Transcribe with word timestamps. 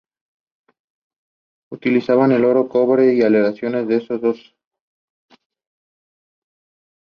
Utilizaban 1.69 2.31
oro, 2.31 2.67
cobre, 2.67 3.13
y 3.13 3.21
aleaciones 3.21 3.87
de 3.87 3.97
estos 3.97 4.19
dos. 4.19 4.55